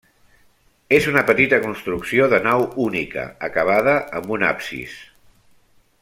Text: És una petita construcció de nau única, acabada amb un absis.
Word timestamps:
És 0.99 1.07
una 1.11 1.21
petita 1.27 1.59
construcció 1.65 2.29
de 2.33 2.39
nau 2.47 2.65
única, 2.89 3.27
acabada 3.51 3.97
amb 4.21 4.33
un 4.39 4.47
absis. 4.53 4.97